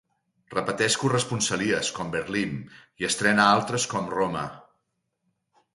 Repeteix 0.53 0.95
corresponsalies, 1.01 1.91
com 1.99 2.09
Berlín, 2.15 2.57
i 3.03 3.09
estrena 3.11 3.47
altres, 3.53 3.87
com 3.95 4.13
Roma. 4.17 4.47